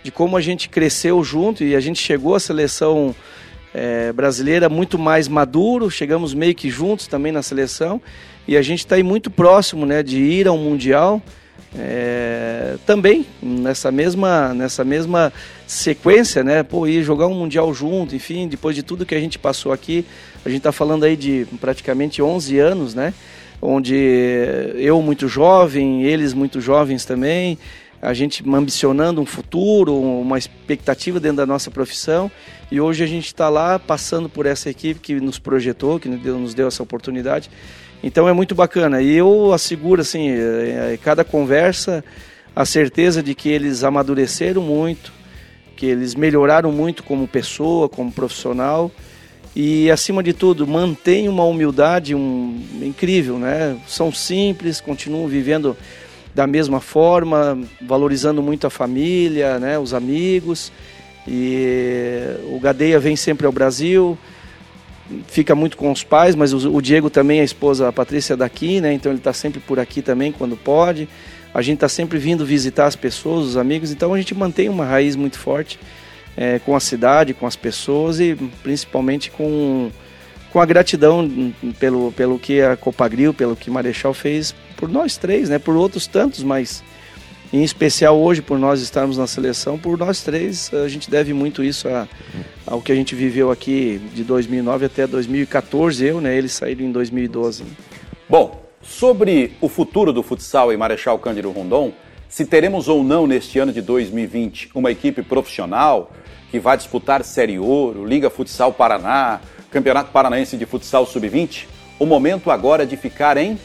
de 0.03 0.11
como 0.11 0.35
a 0.35 0.41
gente 0.41 0.67
cresceu 0.69 1.23
junto 1.23 1.63
e 1.63 1.75
a 1.75 1.79
gente 1.79 2.01
chegou 2.01 2.33
à 2.33 2.39
seleção 2.39 3.15
é, 3.73 4.11
brasileira 4.11 4.67
muito 4.67 4.97
mais 4.97 5.27
maduro, 5.27 5.89
chegamos 5.89 6.33
meio 6.33 6.55
que 6.55 6.69
juntos 6.69 7.07
também 7.07 7.31
na 7.31 7.41
seleção 7.41 8.01
e 8.47 8.57
a 8.57 8.61
gente 8.61 8.79
está 8.79 8.95
aí 8.95 9.03
muito 9.03 9.29
próximo 9.29 9.85
né, 9.85 10.03
de 10.03 10.19
ir 10.19 10.47
ao 10.47 10.57
Mundial. 10.57 11.21
É, 11.77 12.75
também 12.85 13.25
nessa 13.41 13.91
mesma, 13.91 14.53
nessa 14.53 14.83
mesma 14.83 15.31
sequência, 15.65 16.43
né? 16.43 16.63
Pô, 16.63 16.85
ir 16.85 17.01
jogar 17.01 17.27
um 17.27 17.33
Mundial 17.33 17.73
junto, 17.73 18.13
enfim, 18.13 18.47
depois 18.47 18.75
de 18.75 18.83
tudo 18.83 19.05
que 19.05 19.15
a 19.15 19.19
gente 19.19 19.39
passou 19.39 19.71
aqui, 19.71 20.05
a 20.45 20.49
gente 20.49 20.57
está 20.57 20.73
falando 20.73 21.05
aí 21.05 21.15
de 21.15 21.47
praticamente 21.61 22.21
11 22.21 22.59
anos, 22.59 22.93
né? 22.93 23.13
Onde 23.61 23.95
eu 24.75 25.01
muito 25.01 25.29
jovem, 25.29 26.03
eles 26.03 26.33
muito 26.33 26.59
jovens 26.59 27.05
também, 27.05 27.57
a 28.01 28.13
gente 28.13 28.43
ambicionando 28.49 29.21
um 29.21 29.25
futuro, 29.25 29.95
uma 29.95 30.37
expectativa 30.37 31.19
dentro 31.19 31.37
da 31.37 31.45
nossa 31.45 31.71
profissão, 31.71 32.29
e 32.69 32.81
hoje 32.81 33.03
a 33.03 33.07
gente 33.07 33.27
está 33.27 33.47
lá 33.47 33.77
passando 33.77 34.27
por 34.27 34.45
essa 34.45 34.69
equipe 34.69 34.99
que 34.99 35.21
nos 35.21 35.37
projetou, 35.37 35.99
que 35.99 36.09
nos 36.09 36.53
deu 36.53 36.67
essa 36.67 36.81
oportunidade, 36.81 37.49
então 38.03 38.27
é 38.27 38.33
muito 38.33 38.55
bacana. 38.55 39.01
E 39.01 39.15
eu 39.15 39.53
asseguro, 39.53 40.01
assim, 40.01 40.29
é, 40.29 40.93
é, 40.93 40.99
cada 41.01 41.23
conversa, 41.23 42.03
a 42.55 42.65
certeza 42.65 43.21
de 43.21 43.33
que 43.35 43.49
eles 43.49 43.83
amadureceram 43.83 44.61
muito, 44.61 45.11
que 45.75 45.85
eles 45.85 46.15
melhoraram 46.15 46.71
muito 46.71 47.03
como 47.03 47.27
pessoa, 47.27 47.87
como 47.89 48.11
profissional 48.11 48.91
e, 49.55 49.91
acima 49.91 50.23
de 50.23 50.31
tudo, 50.31 50.65
mantém 50.65 51.27
uma 51.27 51.43
humildade 51.43 52.15
um, 52.15 52.63
incrível, 52.81 53.37
né? 53.37 53.77
São 53.85 54.11
simples, 54.11 54.79
continuam 54.79 55.27
vivendo 55.27 55.75
da 56.33 56.47
mesma 56.47 56.79
forma, 56.79 57.59
valorizando 57.81 58.41
muito 58.41 58.65
a 58.65 58.69
família, 58.69 59.59
né? 59.59 59.77
Os 59.77 59.93
amigos. 59.93 60.71
E 61.27 62.17
o 62.45 62.59
Gadeia 62.59 62.97
vem 62.97 63.17
sempre 63.17 63.45
ao 63.45 63.51
Brasil, 63.51 64.17
fica 65.27 65.55
muito 65.55 65.77
com 65.77 65.91
os 65.91 66.03
pais, 66.03 66.35
mas 66.35 66.53
o, 66.53 66.81
Diego 66.81 67.09
também, 67.09 67.39
a 67.41 67.43
esposa, 67.43 67.87
a 67.87 67.91
Patrícia 67.91 68.33
é 68.33 68.37
daqui, 68.37 68.81
né? 68.81 68.93
Então 68.93 69.11
ele 69.11 69.19
está 69.19 69.33
sempre 69.33 69.59
por 69.59 69.79
aqui 69.79 70.01
também 70.01 70.31
quando 70.31 70.55
pode. 70.55 71.07
A 71.53 71.61
gente 71.61 71.75
está 71.75 71.89
sempre 71.89 72.17
vindo 72.17 72.45
visitar 72.45 72.85
as 72.85 72.95
pessoas, 72.95 73.45
os 73.45 73.57
amigos, 73.57 73.91
então 73.91 74.13
a 74.13 74.17
gente 74.17 74.33
mantém 74.33 74.69
uma 74.69 74.85
raiz 74.85 75.15
muito 75.15 75.37
forte 75.37 75.79
é, 76.37 76.59
com 76.59 76.75
a 76.75 76.79
cidade, 76.79 77.33
com 77.33 77.45
as 77.45 77.55
pessoas 77.55 78.19
e 78.19 78.35
principalmente 78.63 79.29
com, 79.31 79.91
com 80.51 80.59
a 80.59 80.65
gratidão 80.65 81.53
pelo, 81.79 82.11
pelo 82.13 82.39
que 82.39 82.61
a 82.61 82.77
Copagril, 82.77 83.33
pelo 83.33 83.55
que 83.55 83.69
Marechal 83.69 84.13
fez 84.13 84.55
por 84.77 84.89
nós 84.89 85.17
três, 85.17 85.49
né? 85.49 85.59
Por 85.59 85.75
outros 85.75 86.07
tantos, 86.07 86.43
mas 86.43 86.83
em 87.53 87.63
especial 87.63 88.17
hoje, 88.17 88.41
por 88.41 88.57
nós 88.57 88.81
estarmos 88.81 89.17
na 89.17 89.27
seleção, 89.27 89.77
por 89.77 89.97
nós 89.97 90.23
três, 90.23 90.73
a 90.73 90.87
gente 90.87 91.11
deve 91.11 91.33
muito 91.33 91.61
isso 91.61 91.89
a, 91.89 92.07
ao 92.65 92.81
que 92.81 92.91
a 92.93 92.95
gente 92.95 93.13
viveu 93.13 93.51
aqui 93.51 94.01
de 94.13 94.23
2009 94.23 94.85
até 94.85 95.05
2014, 95.05 96.05
eu, 96.05 96.21
né? 96.21 96.37
Eles 96.37 96.53
saíram 96.53 96.85
em 96.85 96.91
2012. 96.91 97.65
Bom, 98.29 98.63
sobre 98.81 99.51
o 99.59 99.67
futuro 99.67 100.13
do 100.13 100.23
futsal 100.23 100.71
em 100.71 100.77
Marechal 100.77 101.19
Cândido 101.19 101.51
Rondon, 101.51 101.91
se 102.29 102.45
teremos 102.45 102.87
ou 102.87 103.03
não 103.03 103.27
neste 103.27 103.59
ano 103.59 103.73
de 103.73 103.81
2020 103.81 104.69
uma 104.73 104.89
equipe 104.89 105.21
profissional 105.21 106.13
que 106.49 106.57
vai 106.57 106.77
disputar 106.77 107.21
Série 107.25 107.59
Ouro, 107.59 108.05
Liga 108.05 108.29
Futsal 108.29 108.71
Paraná, 108.71 109.41
Campeonato 109.69 110.11
Paranaense 110.11 110.55
de 110.55 110.65
Futsal 110.65 111.05
Sub-20, 111.05 111.65
o 111.99 112.05
momento 112.05 112.49
agora 112.49 112.83
é 112.83 112.85
de 112.85 112.95
ficar 112.95 113.35
em 113.35 113.59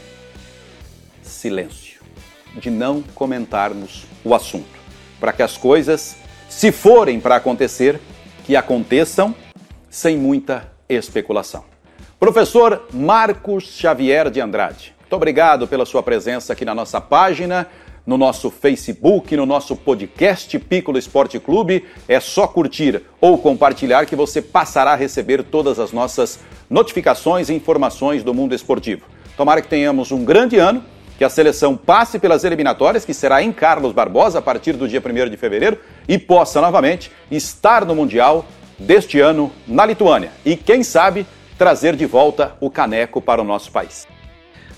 silêncio 1.21 1.86
de 2.57 2.69
não 2.69 3.01
comentarmos 3.15 4.05
o 4.23 4.33
assunto, 4.33 4.79
para 5.19 5.31
que 5.31 5.43
as 5.43 5.57
coisas, 5.57 6.17
se 6.49 6.71
forem 6.71 7.19
para 7.19 7.35
acontecer, 7.35 7.99
que 8.45 8.55
aconteçam 8.55 9.35
sem 9.89 10.17
muita 10.17 10.71
especulação. 10.89 11.63
Professor 12.19 12.87
Marcos 12.91 13.65
Xavier 13.65 14.29
de 14.29 14.41
Andrade, 14.41 14.95
muito 15.01 15.15
obrigado 15.15 15.67
pela 15.67 15.85
sua 15.85 16.03
presença 16.03 16.53
aqui 16.53 16.65
na 16.65 16.75
nossa 16.75 16.99
página, 16.99 17.67
no 18.05 18.17
nosso 18.17 18.49
Facebook, 18.49 19.35
no 19.35 19.45
nosso 19.45 19.75
podcast 19.75 20.57
Piccolo 20.59 20.97
Esporte 20.97 21.39
Clube. 21.39 21.85
É 22.07 22.19
só 22.19 22.47
curtir 22.47 23.03
ou 23.19 23.37
compartilhar 23.37 24.05
que 24.05 24.15
você 24.15 24.41
passará 24.41 24.93
a 24.93 24.95
receber 24.95 25.43
todas 25.43 25.77
as 25.77 25.91
nossas 25.91 26.39
notificações 26.69 27.49
e 27.49 27.53
informações 27.53 28.23
do 28.23 28.33
mundo 28.33 28.55
esportivo. 28.55 29.05
Tomara 29.35 29.61
que 29.61 29.67
tenhamos 29.67 30.11
um 30.11 30.25
grande 30.25 30.57
ano 30.57 30.83
que 31.17 31.23
a 31.23 31.29
seleção 31.29 31.75
passe 31.75 32.19
pelas 32.19 32.43
eliminatórias, 32.43 33.03
que 33.03 33.13
será 33.13 33.41
em 33.41 33.51
Carlos 33.51 33.91
Barbosa 33.91 34.39
a 34.39 34.41
partir 34.41 34.73
do 34.73 34.87
dia 34.87 35.01
1 35.03 35.29
de 35.29 35.37
fevereiro, 35.37 35.77
e 36.07 36.17
possa 36.17 36.61
novamente 36.61 37.11
estar 37.31 37.85
no 37.85 37.95
Mundial 37.95 38.45
deste 38.77 39.19
ano 39.19 39.51
na 39.67 39.85
Lituânia. 39.85 40.31
E 40.45 40.55
quem 40.55 40.83
sabe 40.83 41.25
trazer 41.57 41.95
de 41.95 42.05
volta 42.05 42.53
o 42.59 42.69
caneco 42.69 43.19
para 43.19 43.41
o 43.41 43.43
nosso 43.43 43.71
país. 43.71 44.07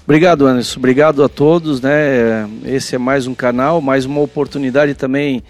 Obrigado, 0.05 0.48
Anderson. 0.48 0.79
Obrigado 0.79 1.24
a 1.24 1.29
todos. 1.29 1.81
Né? 1.81 2.48
Esse 2.65 2.96
é 2.96 2.98
mais 2.98 3.27
um 3.27 3.36
canal, 3.36 3.81
mais 3.81 4.05
uma 4.05 4.22
oportunidade 4.22 4.96
também 4.96 5.43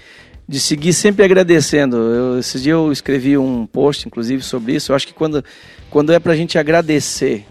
de 0.47 0.59
seguir 0.59 0.93
sempre 0.93 1.23
agradecendo. 1.23 1.97
Eu, 1.97 2.39
esse 2.39 2.59
dia 2.59 2.73
eu 2.73 2.91
escrevi 2.91 3.37
um 3.37 3.67
post, 3.67 4.07
inclusive, 4.07 4.41
sobre 4.41 4.73
isso. 4.73 4.91
Eu 4.91 4.95
acho 4.95 5.05
que 5.05 5.13
quando, 5.13 5.45
quando 5.91 6.11
é 6.11 6.19
para 6.19 6.33
a 6.33 6.35
gente 6.35 6.57
agradecer, 6.57 7.45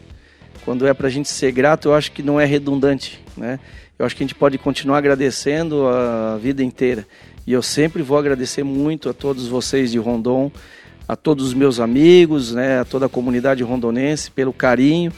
quando 0.68 0.86
é 0.86 0.92
para 0.92 1.06
a 1.06 1.10
gente 1.10 1.30
ser 1.30 1.50
grato, 1.50 1.88
eu 1.88 1.94
acho 1.94 2.12
que 2.12 2.22
não 2.22 2.38
é 2.38 2.44
redundante, 2.44 3.18
né? 3.34 3.58
Eu 3.98 4.04
acho 4.04 4.14
que 4.14 4.22
a 4.22 4.26
gente 4.26 4.34
pode 4.34 4.58
continuar 4.58 4.98
agradecendo 4.98 5.88
a 5.88 6.36
vida 6.36 6.62
inteira. 6.62 7.06
E 7.46 7.54
eu 7.54 7.62
sempre 7.62 8.02
vou 8.02 8.18
agradecer 8.18 8.62
muito 8.62 9.08
a 9.08 9.14
todos 9.14 9.48
vocês 9.48 9.90
de 9.90 9.96
Rondon, 9.96 10.52
a 11.08 11.16
todos 11.16 11.46
os 11.46 11.54
meus 11.54 11.80
amigos, 11.80 12.52
né, 12.52 12.80
a 12.80 12.84
toda 12.84 13.06
a 13.06 13.08
comunidade 13.08 13.62
rondonense 13.62 14.30
pelo 14.30 14.52
carinho. 14.52 15.10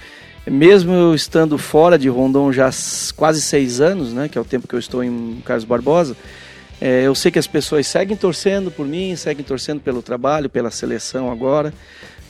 Mesmo 0.47 0.93
eu 0.93 1.17
estando 1.17 1.59
fora 1.59 1.99
de 1.99 2.09
Rondon 2.09 2.53
já 2.53 2.71
quase 3.17 3.43
seis 3.43 3.81
anos, 3.81 4.13
né, 4.13 4.29
que 4.29 4.39
é 4.39 4.41
o 4.41 4.45
tempo 4.45 4.69
que 4.69 4.75
eu 4.77 4.79
estou 4.79 5.03
em 5.03 5.43
Carlos 5.45 5.65
Barbosa, 5.65 6.17
é, 6.81 7.03
eu 7.03 7.15
sei 7.17 7.33
que 7.33 7.41
as 7.41 7.49
pessoas 7.49 7.89
seguem 7.89 8.17
torcendo 8.17 8.71
por 8.71 8.87
mim, 8.87 9.17
seguem 9.17 9.45
torcendo 9.45 9.81
pelo 9.81 10.01
trabalho, 10.01 10.49
pela 10.49 10.71
seleção 10.71 11.29
agora. 11.29 11.75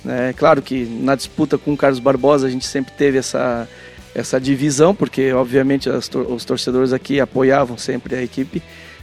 Né? 0.05 0.33
Claro 0.37 0.63
que 0.63 0.85
na 0.85 1.15
disputa 1.15 1.59
com 1.59 1.73
o 1.73 1.77
Carlos 1.77 1.99
Barbosa 1.99 2.47
a 2.47 2.51
gente 2.51 2.67
sempre 2.67 2.93
teve 2.93 3.19
essa, 3.19 3.69
essa 4.15 4.41
divisão, 4.41 4.95
porque 4.95 5.33
obviamente 5.33 5.89
os 5.89 6.45
torcedores 6.45 6.93
aqui 6.93 7.21
apoiavam 7.21 7.77
sempre 7.77 8.15
a 8.17 8.23
equipe, 8.23 8.63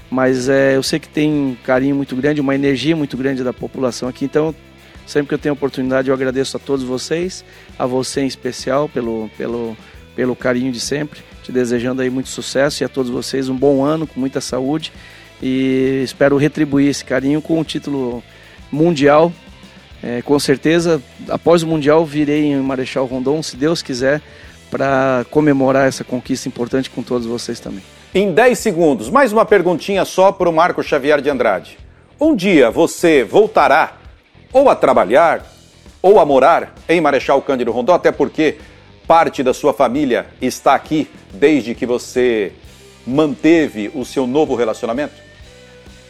mas 0.09 0.49
é, 0.49 0.75
eu 0.75 0.83
sei 0.83 0.99
que 0.99 1.09
tem 1.09 1.31
um 1.31 1.57
carinho 1.63 1.95
muito 1.95 2.15
grande, 2.15 2.41
uma 2.41 2.55
energia 2.55 2.95
muito 2.95 3.17
grande 3.17 3.43
da 3.43 3.53
população 3.53 4.09
aqui, 4.09 4.25
então 4.25 4.55
sempre 5.05 5.29
que 5.29 5.33
eu 5.33 5.39
tenho 5.39 5.53
oportunidade 5.53 6.09
eu 6.09 6.13
agradeço 6.13 6.57
a 6.57 6.59
todos 6.59 6.83
vocês, 6.83 7.43
a 7.77 7.85
você 7.85 8.21
em 8.21 8.27
especial 8.27 8.89
pelo, 8.89 9.29
pelo, 9.37 9.77
pelo 10.15 10.35
carinho 10.35 10.71
de 10.71 10.79
sempre, 10.79 11.21
te 11.43 11.51
desejando 11.51 12.01
aí 12.01 12.09
muito 12.09 12.29
sucesso 12.29 12.83
e 12.83 12.85
a 12.85 12.89
todos 12.89 13.11
vocês 13.11 13.49
um 13.49 13.55
bom 13.55 13.83
ano, 13.83 14.07
com 14.07 14.19
muita 14.19 14.41
saúde 14.41 14.91
e 15.41 16.01
espero 16.03 16.37
retribuir 16.37 16.89
esse 16.89 17.05
carinho 17.05 17.41
com 17.41 17.59
o 17.59 17.63
título 17.63 18.23
mundial. 18.71 19.31
É, 20.03 20.21
com 20.21 20.37
certeza, 20.37 21.01
após 21.29 21.63
o 21.63 21.67
Mundial, 21.67 22.05
virei 22.05 22.45
em 22.45 22.55
Marechal 22.57 23.05
Rondon, 23.05 23.41
se 23.41 23.55
Deus 23.55 23.81
quiser, 23.81 24.21
para 24.69 25.25
comemorar 25.31 25.87
essa 25.87 26.03
conquista 26.03 26.47
importante 26.47 26.89
com 26.89 27.01
todos 27.01 27.25
vocês 27.25 27.59
também. 27.59 27.81
Em 28.13 28.31
10 28.31 28.57
segundos, 28.57 29.09
mais 29.09 29.33
uma 29.33 29.45
perguntinha 29.45 30.05
só 30.05 30.31
para 30.31 30.49
o 30.49 30.53
Marco 30.53 30.83
Xavier 30.83 31.21
de 31.21 31.29
Andrade. 31.29 31.77
Um 32.19 32.35
dia 32.35 32.71
você 32.71 33.23
voltará 33.23 33.97
ou 34.51 34.69
a 34.69 34.75
trabalhar 34.75 35.45
ou 36.01 36.19
a 36.19 36.25
morar 36.25 36.73
em 36.87 37.01
Marechal 37.01 37.41
Cândido 37.41 37.71
Rondon, 37.71 37.93
até 37.93 38.11
porque 38.11 38.57
parte 39.05 39.43
da 39.43 39.53
sua 39.53 39.73
família 39.73 40.27
está 40.41 40.73
aqui 40.73 41.07
desde 41.33 41.75
que 41.75 41.85
você 41.85 42.51
manteve 43.05 43.91
o 43.93 44.03
seu 44.03 44.27
novo 44.27 44.55
relacionamento? 44.55 45.26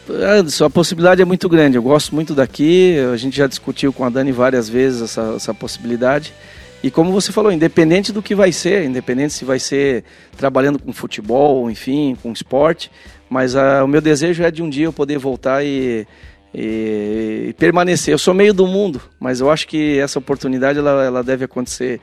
Anderson, 0.10 0.66
a 0.66 0.70
possibilidade 0.70 1.22
é 1.22 1.26
muito 1.26 1.48
grande. 1.50 1.78
Eu 1.78 1.84
gosto 1.84 2.14
muito 2.14 2.34
daqui. 2.34 2.98
A 3.14 3.18
gente 3.18 3.36
já 3.38 3.48
discutiu 3.48 3.92
com 3.92 4.04
a 4.04 4.10
Dani 4.10 4.32
várias 4.32 4.70
vezes 4.70 5.02
essa, 5.02 5.34
essa 5.36 5.54
possibilidade. 5.54 6.34
E 6.84 6.92
como 6.92 7.12
você 7.12 7.32
falou, 7.32 7.52
independente 7.52 8.12
do 8.12 8.22
que 8.22 8.36
vai 8.36 8.52
ser, 8.52 8.86
independente 8.86 9.34
se 9.34 9.44
vai 9.44 9.60
ser 9.60 10.04
trabalhando 10.38 10.78
com 10.78 10.94
futebol, 10.94 11.70
enfim, 11.72 12.16
com 12.22 12.32
esporte, 12.32 12.92
mas 13.30 13.56
a, 13.56 13.84
o 13.84 13.88
meu 13.88 14.00
desejo 14.00 14.44
é 14.44 14.52
de 14.52 14.62
um 14.62 14.70
dia 14.70 14.86
eu 14.86 14.94
poder 14.94 15.18
voltar 15.18 15.66
e, 15.66 16.08
e, 16.54 17.48
e, 17.50 17.54
permanecer. 17.58 18.14
Eu 18.14 18.20
sou 18.20 18.34
meio 18.34 18.54
do 18.54 18.68
mundo, 18.68 19.02
mas 19.20 19.40
eu 19.40 19.50
acho 19.50 19.68
que 19.68 20.00
essa 20.00 20.20
oportunidade 20.20 20.78
ela, 20.78 21.04
ela 21.04 21.24
deve 21.24 21.46
acontecer 21.46 22.00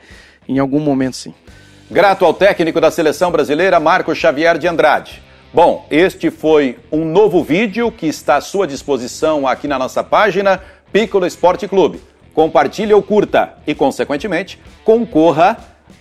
em 0.47 0.59
algum 0.59 0.79
momento, 0.79 1.15
sim. 1.15 1.33
Grato 1.89 2.25
ao 2.25 2.33
técnico 2.33 2.81
da 2.81 2.91
seleção 2.91 3.31
brasileira, 3.31 3.79
Marco 3.79 4.13
Xavier 4.13 4.57
de 4.57 4.67
Andrade. 4.67 5.24
Bom, 5.55 5.87
este 5.89 6.29
foi 6.29 6.77
um 6.91 7.05
novo 7.05 7.41
vídeo 7.41 7.89
que 7.89 8.07
está 8.07 8.35
à 8.35 8.41
sua 8.41 8.67
disposição 8.67 9.47
aqui 9.47 9.69
na 9.69 9.79
nossa 9.79 10.03
página 10.03 10.61
Piccolo 10.91 11.25
Esporte 11.25 11.65
Clube. 11.65 12.01
Compartilhe 12.33 12.93
ou 12.93 13.01
curta 13.01 13.53
e, 13.65 13.73
consequentemente, 13.73 14.59
concorra 14.83 15.57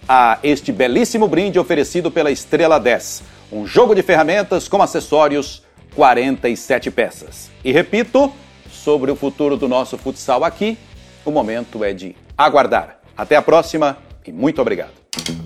a 0.08 0.40
este 0.42 0.72
belíssimo 0.72 1.28
brinde 1.28 1.56
oferecido 1.56 2.10
pela 2.10 2.32
Estrela 2.32 2.80
10. 2.80 3.22
Um 3.52 3.64
jogo 3.64 3.94
de 3.94 4.02
ferramentas 4.02 4.66
com 4.66 4.82
acessórios, 4.82 5.62
47 5.94 6.90
peças. 6.90 7.48
E 7.64 7.70
repito, 7.70 8.32
sobre 8.68 9.12
o 9.12 9.14
futuro 9.14 9.56
do 9.56 9.68
nosso 9.68 9.96
futsal 9.96 10.42
aqui, 10.42 10.76
o 11.24 11.30
momento 11.30 11.84
é 11.84 11.92
de 11.92 12.16
aguardar. 12.36 12.98
Até 13.16 13.36
a 13.36 13.42
próxima 13.42 13.98
e 14.26 14.32
muito 14.32 14.60
obrigado. 14.60 15.43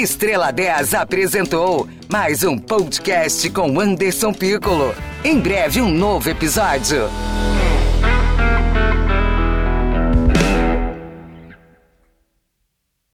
Estrela 0.00 0.50
10 0.50 0.94
apresentou 0.94 1.86
mais 2.08 2.42
um 2.42 2.56
podcast 2.56 3.50
com 3.50 3.78
Anderson 3.78 4.32
Piccolo. 4.32 4.94
Em 5.22 5.38
breve, 5.38 5.82
um 5.82 5.90
novo 5.90 6.30
episódio. 6.30 7.10